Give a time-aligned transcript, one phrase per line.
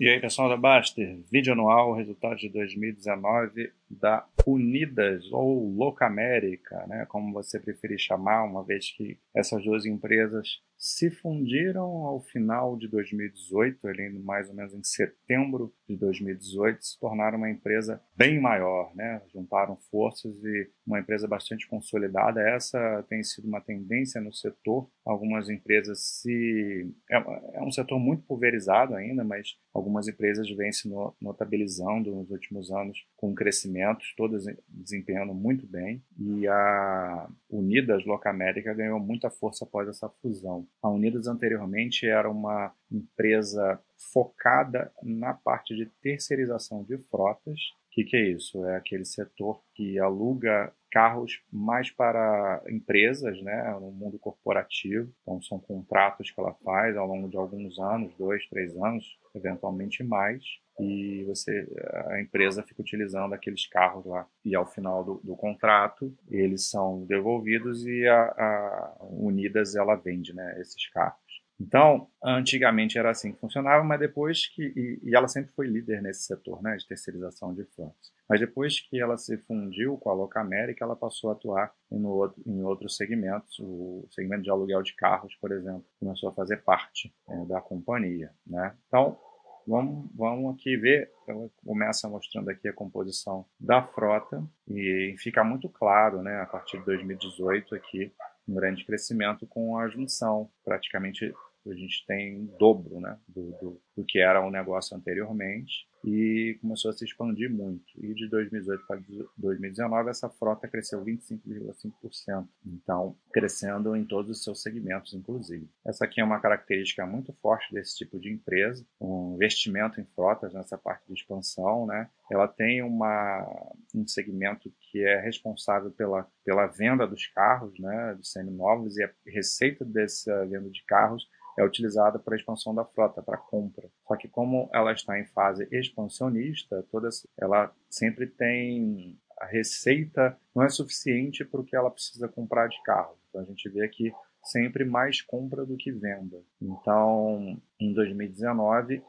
[0.00, 7.04] E aí, pessoal da Baster, vídeo anual, resultado de 2019 da Unidas ou Locamérica, né,
[7.08, 12.88] como você preferir chamar, uma vez que essas duas empresas se fundiram ao final de
[12.88, 18.90] 2018, ali mais ou menos em setembro de 2018, se tornaram uma empresa bem maior,
[18.96, 19.20] né?
[19.30, 22.40] Juntaram forças e uma empresa bastante consolidada.
[22.40, 24.90] Essa tem sido uma tendência no setor.
[25.04, 27.16] Algumas empresas se é,
[27.58, 33.06] é um setor muito pulverizado ainda, mas algumas empresas vêm se notabilizando nos últimos anos
[33.18, 33.34] com
[33.80, 36.02] crescimentos, todas desempenhando muito bem.
[36.18, 40.66] E a Unidas Locamérica ganhou muita força após essa fusão.
[40.82, 43.80] A Unidas anteriormente era uma empresa
[44.12, 47.58] focada na parte de terceirização de frotas.
[47.90, 48.64] O que, que é isso?
[48.66, 55.12] É aquele setor que aluga carros mais para empresas, né, no mundo corporativo.
[55.22, 60.04] Então, são contratos que ela faz ao longo de alguns anos, dois, três anos, eventualmente
[60.04, 60.42] mais.
[60.78, 61.66] E você,
[62.10, 64.24] a empresa fica utilizando aqueles carros lá.
[64.44, 70.32] E ao final do, do contrato, eles são devolvidos e a, a Unidas ela vende
[70.32, 71.29] né, esses carros.
[71.60, 74.62] Então, antigamente era assim que funcionava, mas depois que.
[74.74, 78.10] E, e ela sempre foi líder nesse setor, né, de terceirização de frotas.
[78.26, 82.02] Mas depois que ela se fundiu com a Loca América, ela passou a atuar em,
[82.06, 83.58] outro, em outros segmentos.
[83.58, 88.30] O segmento de aluguel de carros, por exemplo, começou a fazer parte é, da companhia.
[88.46, 88.74] Né?
[88.86, 89.18] Então,
[89.66, 91.10] vamos, vamos aqui ver.
[91.28, 96.78] Ela começa mostrando aqui a composição da frota e fica muito claro, né, a partir
[96.78, 98.12] de 2018 aqui,
[98.48, 101.32] um grande crescimento com a junção, praticamente
[101.68, 106.58] a gente tem um dobro né, do, do, do, que era o negócio anteriormente e
[106.62, 107.84] começou a se expandir muito.
[107.98, 109.00] E de 2018 para
[109.36, 115.68] 2019 essa frota cresceu 25,5%, então crescendo em todos os seus segmentos, inclusive.
[115.84, 120.54] Essa aqui é uma característica muito forte desse tipo de empresa, um investimento em frotas
[120.54, 122.08] nessa parte de expansão, né?
[122.30, 123.46] Ela tem uma,
[123.94, 129.10] um segmento que é responsável pela, pela venda dos carros, né, dos seminovos e a
[129.26, 133.88] receita dessa venda de carros é utilizada para a expansão da frota, para compra.
[134.06, 140.62] Só que como ela está em fase expansionista, toda, ela sempre tem a receita não
[140.62, 143.16] é suficiente para o que ela precisa comprar de carro.
[143.28, 144.12] Então a gente vê aqui
[144.42, 146.42] sempre mais compra do que venda.
[146.60, 149.02] Então, em 2019,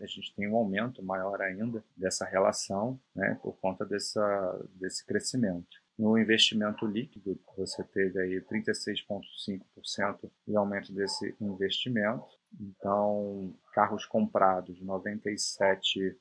[0.00, 5.85] a gente tem um aumento maior ainda dessa relação, né, por conta dessa, desse crescimento.
[5.98, 12.26] No investimento líquido, você teve aí 36,5% de aumento desse investimento.
[12.60, 16.14] Então, carros comprados, 97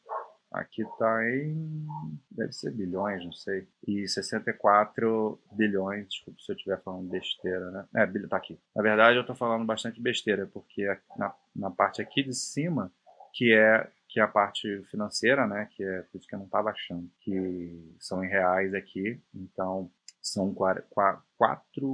[0.51, 1.85] aqui está em
[2.31, 7.85] deve ser bilhões, não sei, e 64 bilhões, desculpa se eu estiver falando besteira, né?
[7.95, 8.57] É, tá aqui.
[8.75, 10.85] Na verdade, eu estou falando bastante besteira, porque
[11.17, 12.91] na, na parte aqui de cima,
[13.33, 16.45] que é que é a parte financeira, né, que é por isso que eu não
[16.45, 20.81] estava achando, que são em reais aqui, então são 4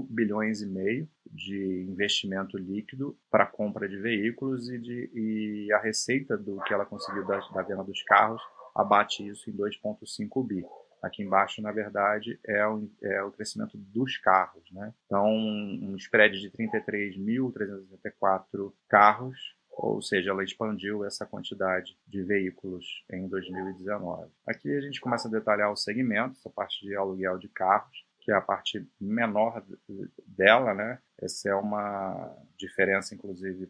[0.07, 6.37] bilhões e meio de investimento líquido para compra de veículos e, de, e a receita
[6.37, 8.43] do que ela conseguiu da, da venda dos carros
[8.75, 10.63] abate isso em 2,5 bi.
[11.01, 14.69] Aqui embaixo, na verdade, é o, é o crescimento dos carros.
[14.71, 14.93] Né?
[15.07, 23.27] Então, um spread de 33.364 carros ou seja, ela expandiu essa quantidade de veículos em
[23.27, 24.29] 2019.
[24.47, 28.31] Aqui a gente começa a detalhar os segmentos, a parte de aluguel de carros, que
[28.31, 29.65] é a parte menor
[30.27, 30.99] dela, né?
[31.21, 33.69] Essa é uma diferença, inclusive,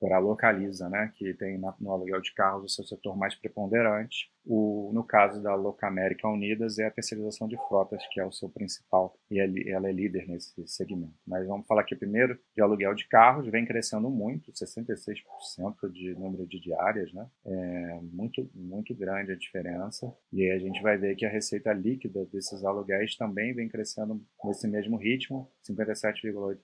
[0.00, 1.12] para a Localiza, né?
[1.14, 4.30] Que tem no aluguel de carros o seu setor mais preponderante.
[4.44, 8.48] O, no caso da Locamérica Unidas, é a terceirização de frotas, que é o seu
[8.48, 9.38] principal, e
[9.70, 11.12] ela é líder nesse segmento.
[11.26, 16.46] Mas vamos falar aqui primeiro de aluguel de carros, vem crescendo muito, 66% de número
[16.46, 17.26] de diárias, né?
[17.44, 20.10] É muito, muito grande a diferença.
[20.32, 24.24] E aí a gente vai ver que a receita líquida desses aluguéis também vem crescendo
[24.44, 26.56] nesse mesmo ritmo, 57,8%,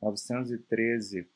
[0.00, 1.28] 913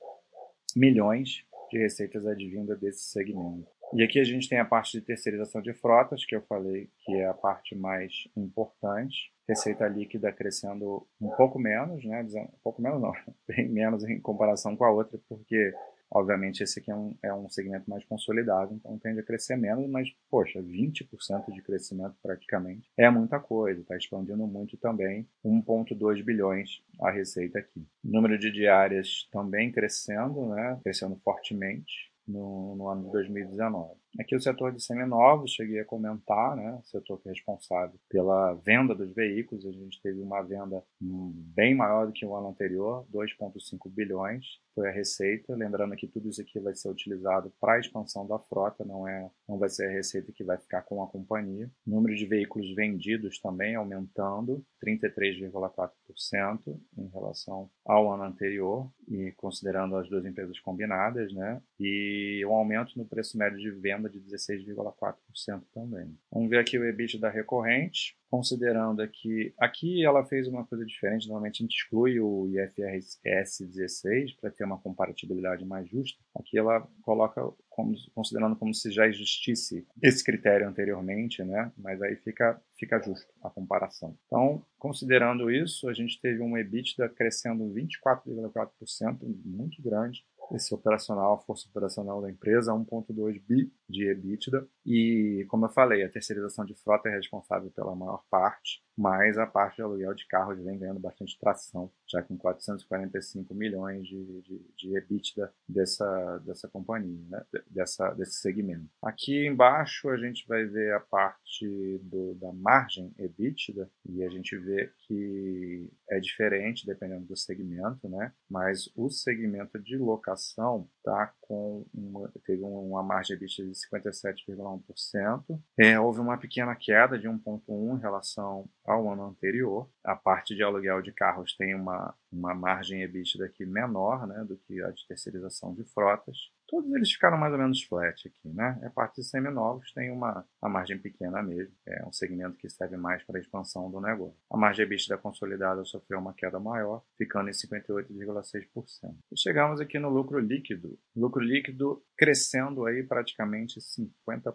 [0.76, 3.74] milhões de receitas advindas desse segmento.
[3.92, 7.14] E aqui a gente tem a parte de terceirização de frotas, que eu falei que
[7.14, 9.32] é a parte mais importante.
[9.48, 12.22] Receita líquida crescendo um pouco menos, né?
[12.22, 13.12] Um pouco menos não,
[13.46, 15.72] bem menos em comparação com a outra, porque
[16.14, 19.90] Obviamente, esse aqui é um, é um segmento mais consolidado, então tende a crescer menos,
[19.90, 26.80] mas, poxa, 20% de crescimento praticamente é muita coisa, está expandindo muito também, 1,2 bilhões
[27.00, 27.84] a receita aqui.
[28.02, 30.78] número de diárias também crescendo, né?
[30.84, 34.03] crescendo fortemente no, no ano de 2019.
[34.18, 36.78] Aqui o setor de seminovos, cheguei a comentar, né?
[36.80, 39.66] O setor que é responsável pela venda dos veículos.
[39.66, 44.44] A gente teve uma venda bem maior do que o ano anterior, 2,5 bilhões
[44.74, 45.54] foi a receita.
[45.54, 49.30] Lembrando que tudo isso aqui vai ser utilizado para a expansão da frota, não, é,
[49.48, 51.70] não vai ser a receita que vai ficar com a companhia.
[51.86, 59.96] O número de veículos vendidos também aumentando, 33,4% em relação ao ano anterior, e considerando
[59.96, 61.60] as duas empresas combinadas, né?
[61.78, 66.16] E um aumento no preço médio de venda de 16,4% também.
[66.30, 71.28] Vamos ver aqui o EBIT da recorrente considerando aqui, aqui ela fez uma coisa diferente,
[71.28, 76.18] normalmente a gente exclui o IFRS 16 para ter uma comparatibilidade mais justa.
[76.34, 77.40] Aqui ela coloca
[77.70, 81.70] como, considerando como se já existisse esse critério anteriormente, né?
[81.78, 84.16] Mas aí fica fica justo a comparação.
[84.26, 91.38] Então, considerando isso, a gente teve um EBITDA crescendo 24,4%, muito grande, esse operacional, a
[91.38, 94.66] força operacional da empresa, 1,2 bi de EBITDA.
[94.84, 99.46] E, como eu falei, a terceirização de frota é responsável pela maior parte, mas a
[99.46, 104.66] parte de aluguel de carros vem ganhando bastante tração, já com 445 milhões de, de,
[104.76, 107.44] de EBITDA dessa, dessa companhia, né?
[107.68, 108.88] dessa, desse segmento.
[109.02, 111.66] Aqui embaixo a gente vai ver a parte
[112.04, 118.32] do, da margem EBITDA e a gente vê que é diferente dependendo do segmento, né?
[118.48, 125.60] mas o segmento de locação tá com uma, teve uma margem EBITDA de 57,1%.
[125.78, 129.88] É, houve uma pequena queda de 1,1 em relação ao ano anterior.
[130.02, 134.56] A parte de aluguel de carros tem uma, uma margem EBITDA aqui menor né, do
[134.56, 136.50] que a de terceirização de frotas.
[136.66, 138.80] Todos eles ficaram mais ou menos flat aqui, né?
[138.84, 142.96] A parte de seminovos tem uma, uma margem pequena mesmo, é um segmento que serve
[142.96, 144.34] mais para a expansão do negócio.
[144.50, 149.14] A margem EBITDA consolidada sofreu uma queda maior, ficando em 58,6%.
[149.30, 150.98] E chegamos aqui no lucro líquido.
[151.14, 154.54] Lucro líquido crescendo aí praticamente 50%,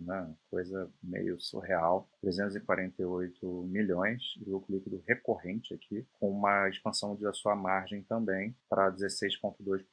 [0.00, 0.34] né?
[0.50, 2.08] Coisa meio surreal.
[2.22, 8.90] 348 milhões de lucro líquido recorrente aqui, com uma expansão da sua margem também para
[8.90, 9.84] 16,2%,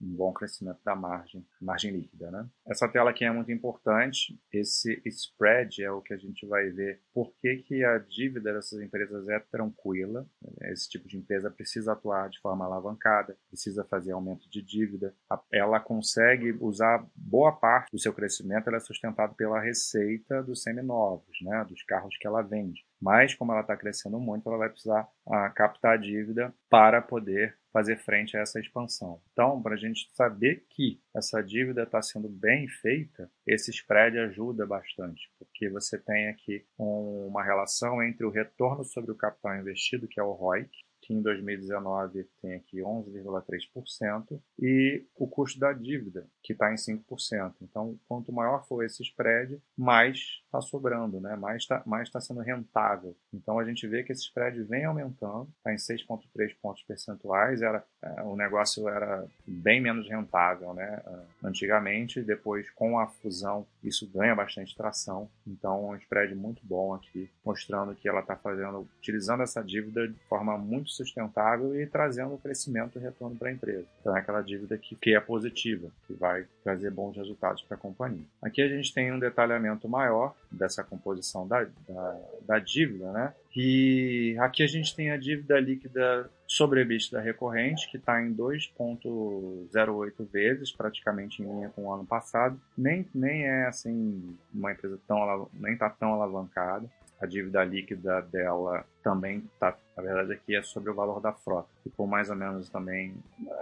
[0.00, 2.48] um bom crescimento da margem, margem líquida, né?
[2.66, 4.38] Essa tela aqui é muito importante.
[4.52, 8.80] Esse spread é o que a gente vai ver por que, que a dívida dessas
[8.80, 10.26] empresas é tranquila.
[10.62, 15.14] Esse tipo de empresa precisa atuar de forma alavancada, precisa fazer aumento de dívida.
[15.52, 21.38] Ela consegue usar boa parte do seu crescimento, ela é sustentado pela receita dos seminovos,
[21.42, 21.64] né?
[21.68, 22.87] Dos carros que ela vende.
[23.00, 27.96] Mas, como ela está crescendo muito, ela vai precisar ah, captar dívida para poder fazer
[27.98, 29.20] frente a essa expansão.
[29.32, 34.66] Então, para a gente saber que essa dívida está sendo bem feita, esse spread ajuda
[34.66, 40.18] bastante, porque você tem aqui uma relação entre o retorno sobre o capital investido, que
[40.18, 40.70] é o ROIC,
[41.08, 47.54] que em 2019 tem aqui 11,3%, e o custo da dívida, que está em 5%.
[47.62, 51.34] Então, quanto maior for esse spread, mais está sobrando, né?
[51.34, 53.16] mais está mais tá sendo rentável.
[53.32, 57.62] Então, a gente vê que esse spread vem aumentando, está em 6,3 pontos percentuais.
[57.62, 61.02] Era, é, o negócio era bem menos rentável né?
[61.42, 65.30] antigamente, depois, com a fusão, isso ganha bastante tração.
[65.46, 70.18] Então, um spread muito bom aqui, mostrando que ela está fazendo, utilizando essa dívida de
[70.28, 73.86] forma muito sustentável e trazendo crescimento e retorno para a empresa.
[74.00, 77.80] Então é aquela dívida que, que é positiva, que vai trazer bons resultados para a
[77.80, 78.24] companhia.
[78.42, 83.32] Aqui a gente tem um detalhamento maior dessa composição da, da, da dívida, né?
[83.54, 90.30] E aqui a gente tem a dívida líquida sobre EBITDA recorrente, que está em 2,08
[90.30, 92.60] vezes, praticamente em linha com o ano passado.
[92.76, 96.88] Nem, nem é assim uma empresa tão nem está tão alavancada
[97.20, 101.68] a dívida líquida dela também está, na verdade aqui é sobre o valor da frota.
[101.82, 103.14] Ficou mais ou menos também,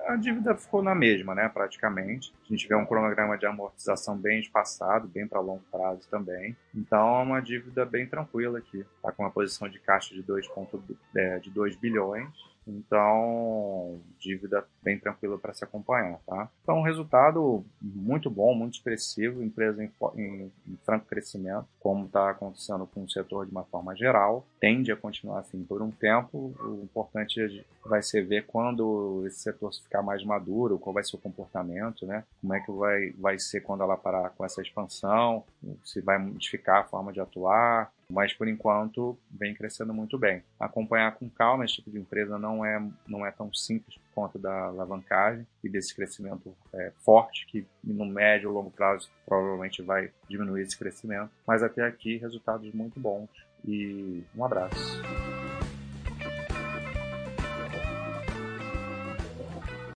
[0.06, 2.32] a dívida ficou na mesma, né, praticamente.
[2.44, 6.56] A gente vê um cronograma de amortização bem espaçado, bem para longo prazo também.
[6.74, 8.84] Então é uma dívida bem tranquila aqui.
[8.96, 10.46] Está com uma posição de caixa de 2,
[11.14, 16.48] é, de 2 bilhões então, dívida bem tranquila para se acompanhar, tá?
[16.62, 22.30] Então, um resultado muito bom, muito expressivo, empresa em, em, em franco crescimento, como está
[22.30, 26.54] acontecendo com o setor de uma forma geral, tende a continuar assim por um tempo.
[26.60, 31.20] O importante vai ser ver quando esse setor ficar mais maduro, qual vai ser o
[31.20, 32.24] comportamento, né?
[32.40, 35.44] Como é que vai, vai ser quando ela parar com essa expansão,
[35.84, 40.42] se vai modificar a forma de atuar, mas por enquanto vem crescendo muito bem.
[40.58, 44.38] Acompanhar com calma esse tipo de empresa não é, não é tão simples por conta
[44.38, 50.10] da alavancagem e desse crescimento é, forte que no médio ou longo prazo provavelmente vai
[50.28, 53.28] diminuir esse crescimento, mas até aqui resultados muito bons
[53.66, 55.25] e um abraço.